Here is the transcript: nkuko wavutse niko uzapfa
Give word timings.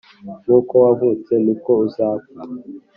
nkuko 0.43 0.73
wavutse 0.83 1.33
niko 1.43 1.71
uzapfa 1.85 2.39